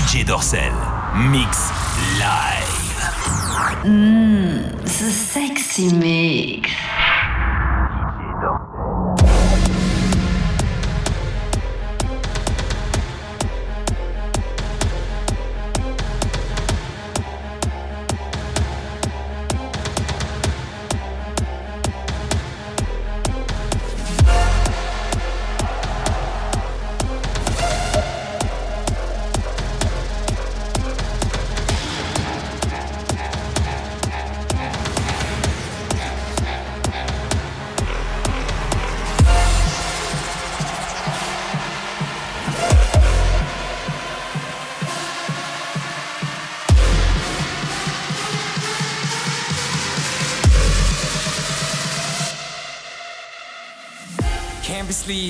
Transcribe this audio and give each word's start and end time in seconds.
DJ 0.00 0.24
Dorsel. 0.24 0.72
Mix 1.30 1.68
live. 2.18 2.80
Mmm, 3.84 4.80
the 4.82 5.10
sexy 5.10 5.92
mix. 5.92 6.70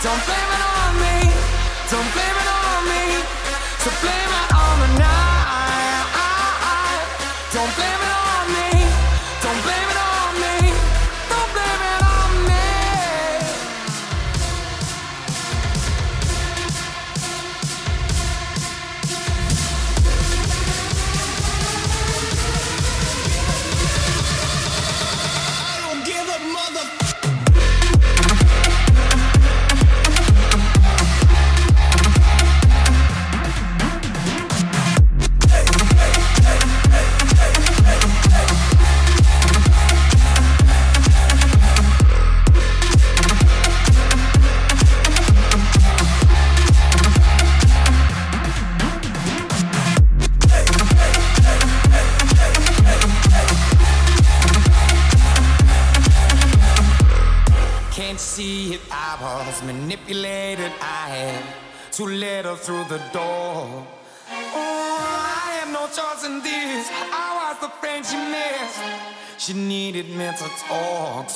Don't 0.00 0.24
blame 0.26 0.50
it 0.56 0.62
on 0.62 0.94
me. 1.02 1.16
Don't 1.90 2.10
blame 2.14 2.36
it 2.42 2.48
on 2.54 2.80
me. 2.86 3.02
So 3.82 3.90
blame 4.00 4.32
it 4.40 4.48
on 4.54 4.74
the 4.78 4.90
night. 5.02 6.06
Don't 7.52 7.74
blame 7.74 7.97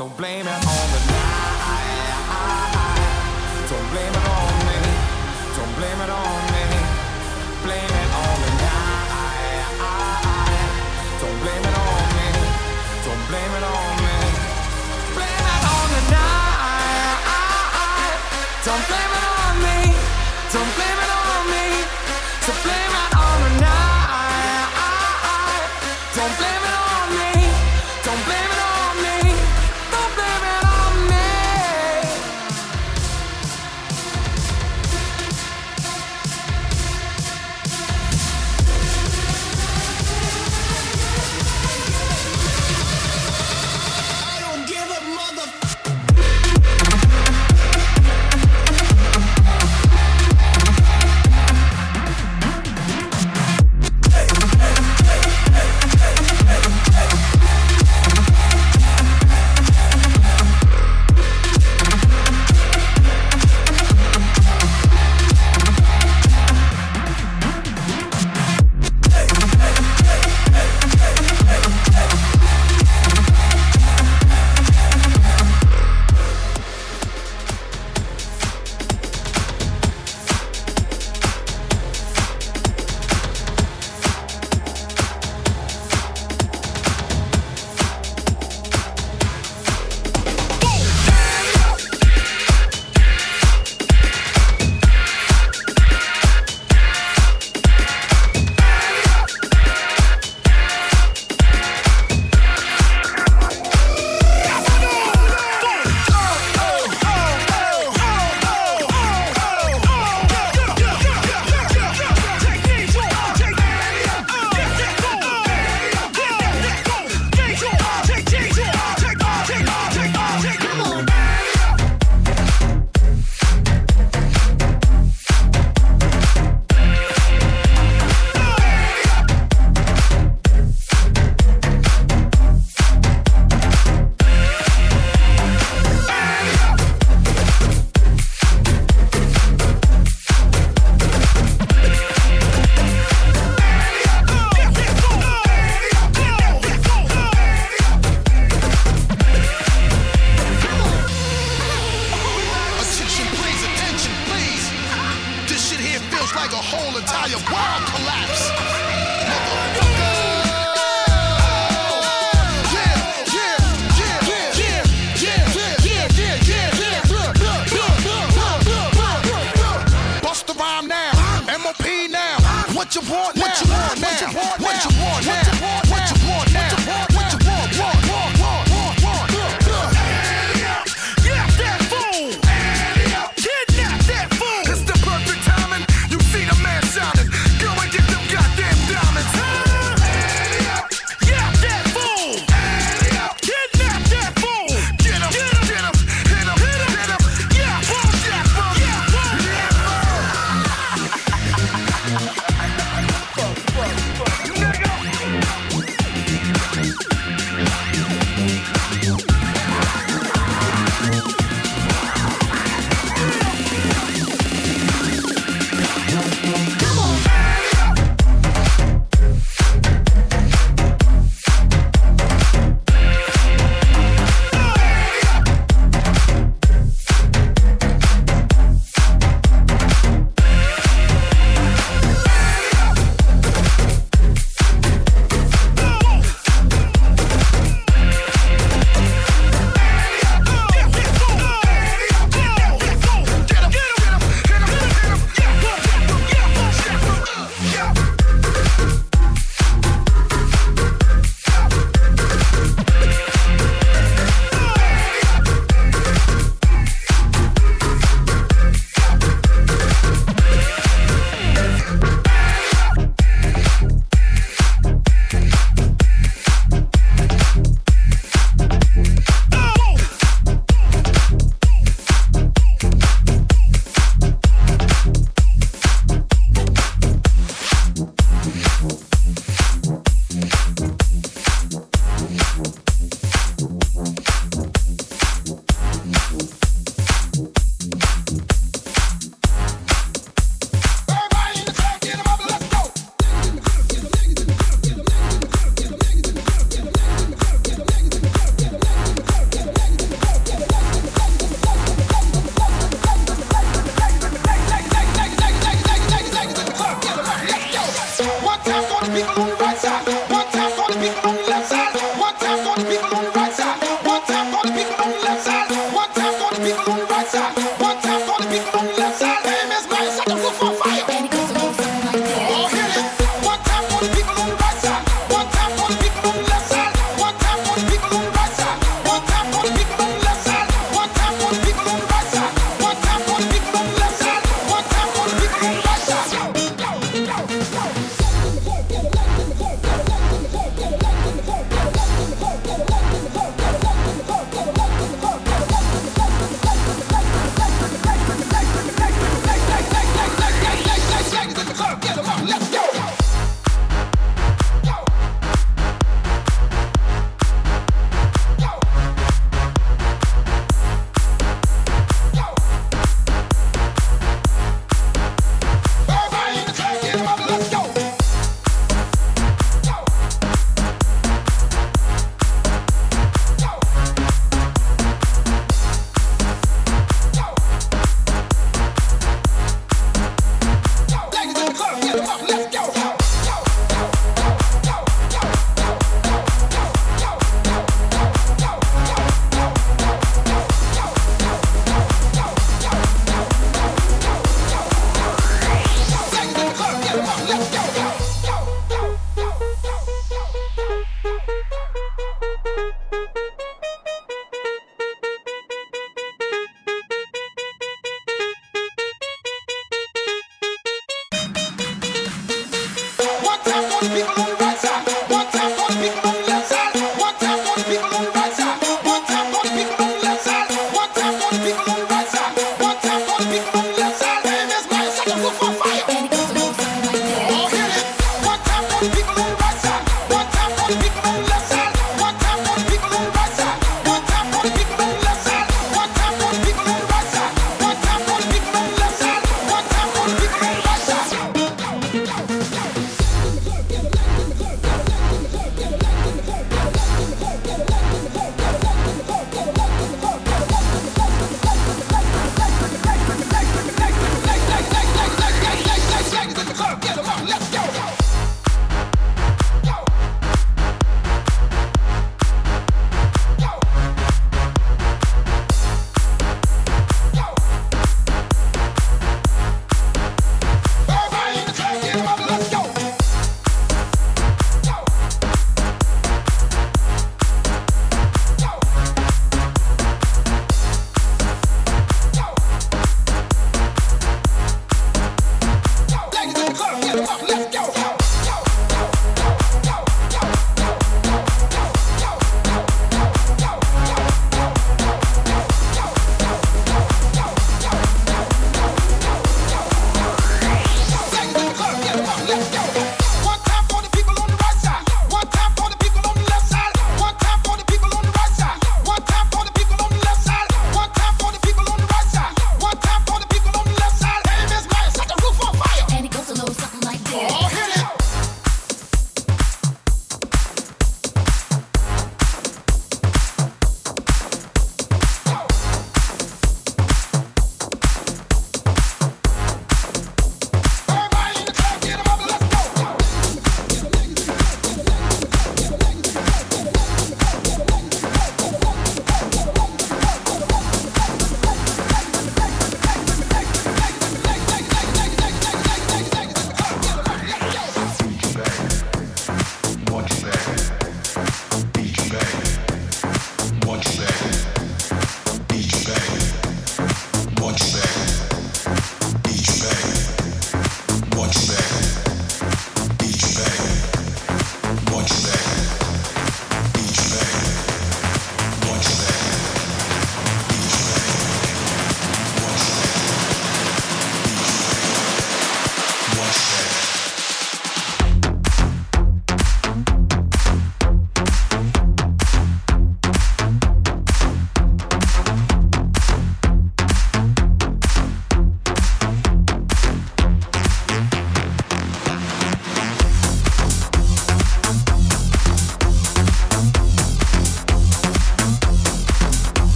so 0.00 0.08
blame 0.16 0.29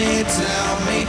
me, 0.00 0.24
tell 0.24 0.80
me 0.86 0.99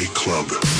nightclub. 0.00 0.79